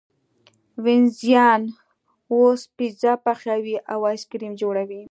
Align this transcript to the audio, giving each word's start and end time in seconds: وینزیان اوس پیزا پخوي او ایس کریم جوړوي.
وینزیان 0.83 1.61
اوس 2.31 2.59
پیزا 2.77 3.13
پخوي 3.25 3.75
او 3.93 3.99
ایس 4.09 4.23
کریم 4.31 4.53
جوړوي. 4.61 4.99